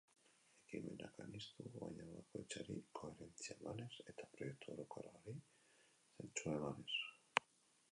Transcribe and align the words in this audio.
Ekimenak 0.61 1.19
aniztu, 1.25 1.65
baina 1.75 2.07
bakoitzari 2.13 2.77
koherentzia 3.01 3.59
emanez, 3.59 3.91
eta 4.15 4.27
proiektu 4.33 4.75
orokorrari 4.79 5.37
zentzua 5.39 6.59
emanez. 6.61 6.99